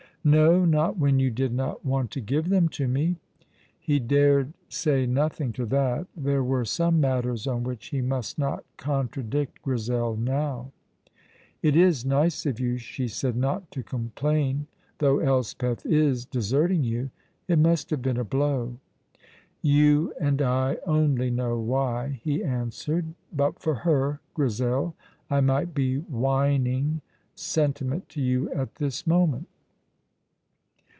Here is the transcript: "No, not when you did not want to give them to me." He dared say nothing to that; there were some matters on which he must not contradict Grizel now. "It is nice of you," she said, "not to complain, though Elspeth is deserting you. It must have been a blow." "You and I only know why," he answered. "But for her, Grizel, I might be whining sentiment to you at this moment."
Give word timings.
"No, 0.23 0.65
not 0.65 0.99
when 0.99 1.17
you 1.19 1.31
did 1.31 1.51
not 1.51 1.83
want 1.83 2.11
to 2.11 2.21
give 2.21 2.49
them 2.49 2.69
to 2.77 2.87
me." 2.87 3.15
He 3.79 3.97
dared 3.97 4.53
say 4.69 5.07
nothing 5.07 5.51
to 5.53 5.65
that; 5.65 6.05
there 6.15 6.43
were 6.43 6.63
some 6.63 7.01
matters 7.01 7.47
on 7.47 7.63
which 7.63 7.87
he 7.87 8.01
must 8.01 8.37
not 8.37 8.63
contradict 8.77 9.63
Grizel 9.63 10.15
now. 10.15 10.71
"It 11.63 11.75
is 11.75 12.05
nice 12.05 12.45
of 12.45 12.59
you," 12.59 12.77
she 12.77 13.07
said, 13.07 13.35
"not 13.35 13.71
to 13.71 13.81
complain, 13.81 14.67
though 14.99 15.17
Elspeth 15.17 15.87
is 15.87 16.23
deserting 16.23 16.83
you. 16.83 17.09
It 17.47 17.57
must 17.57 17.89
have 17.89 18.03
been 18.03 18.17
a 18.19 18.23
blow." 18.23 18.77
"You 19.63 20.13
and 20.21 20.39
I 20.39 20.77
only 20.85 21.31
know 21.31 21.57
why," 21.59 22.21
he 22.23 22.43
answered. 22.43 23.07
"But 23.33 23.57
for 23.59 23.73
her, 23.73 24.19
Grizel, 24.35 24.93
I 25.31 25.41
might 25.41 25.73
be 25.73 25.95
whining 25.97 27.01
sentiment 27.33 28.07
to 28.09 28.21
you 28.21 28.51
at 28.51 28.75
this 28.75 29.07
moment." 29.07 29.47